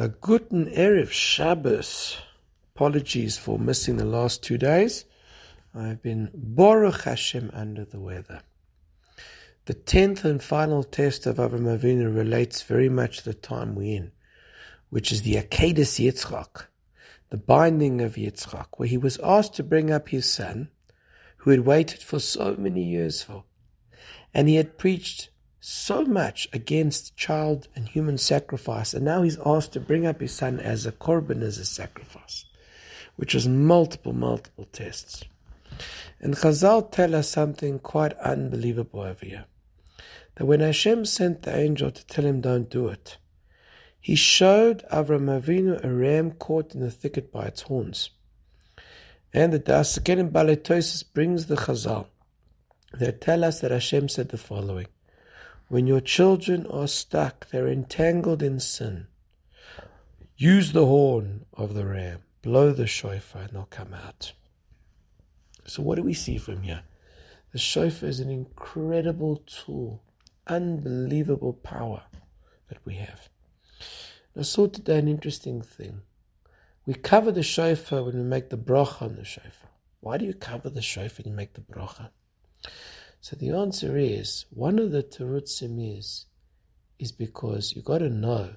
[0.00, 2.18] A Guten Erev Shabbos.
[2.76, 5.04] Apologies for missing the last two days.
[5.74, 8.42] I've been Baruch Hashem under the weather.
[9.64, 13.96] The tenth and final test of Avram Avinu relates very much to the time we're
[13.96, 14.12] in,
[14.88, 16.66] which is the Akedah Yitzchak,
[17.30, 20.68] the binding of Yitzchak, where he was asked to bring up his son,
[21.38, 23.42] who had waited for so many years for,
[24.32, 25.30] and he had preached
[25.68, 30.32] so much against child and human sacrifice, and now he's asked to bring up his
[30.32, 32.46] son as a korban, as a sacrifice,
[33.16, 35.24] which was multiple, multiple tests.
[36.20, 39.44] And Chazal tell us something quite unbelievable over here.
[40.36, 43.18] That when Hashem sent the angel to tell him don't do it,
[44.00, 48.08] he showed Avram Avinu a ram caught in the thicket by its horns.
[49.34, 52.06] And the Daas Zekenim Baalei Tosfos brings the Chazal.
[52.98, 54.86] They tell us that Hashem said the following
[55.68, 59.06] when your children are stuck, they're entangled in sin.
[60.36, 64.32] Use the horn of the ram, blow the shofar, and they'll come out.
[65.66, 66.82] So, what do we see from here?
[67.52, 70.02] The shofar is an incredible tool,
[70.46, 72.04] unbelievable power
[72.68, 73.28] that we have.
[74.36, 76.02] I saw today an interesting thing.
[76.86, 79.70] We cover the shofar when we make the bracha on the shofar.
[80.00, 82.10] Why do you cover the shofar when you make the bracha?
[83.20, 86.26] So the answer is one of the terutzim is
[86.98, 88.56] is because you got to know,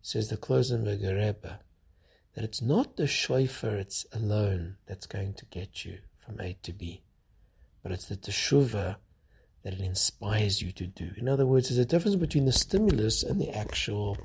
[0.00, 1.58] says the Klausenberger Rebbe,
[2.34, 6.72] that it's not the shofar it's alone that's going to get you from A to
[6.72, 7.02] B,
[7.82, 8.96] but it's the teshuva
[9.62, 11.10] that it inspires you to do.
[11.16, 14.18] In other words, there's a difference between the stimulus and the actual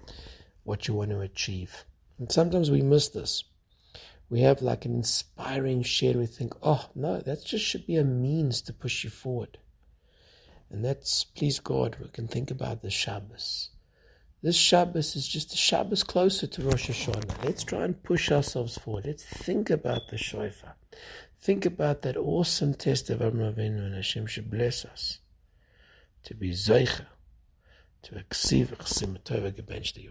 [0.64, 1.86] what you want to achieve.
[2.20, 3.44] And sometimes we miss this.
[4.30, 6.18] We have like an inspiring share.
[6.18, 9.58] We think, oh no, that just should be a means to push you forward.
[10.70, 13.70] And that's, please God, we can think about the Shabbos.
[14.42, 17.44] This Shabbos is just a Shabbos closer to Rosh Hashanah.
[17.44, 19.06] Let's try and push ourselves forward.
[19.06, 20.76] Let's think about the shofar.
[21.42, 25.20] Think about that awesome test of Avram Avinu, and Hashem should bless us
[26.24, 27.08] to be Zeicha,
[28.04, 30.00] to achieve Chesimatova gebenchte